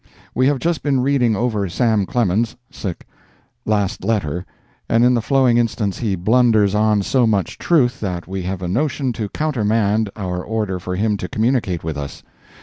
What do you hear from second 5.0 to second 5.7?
in the flowing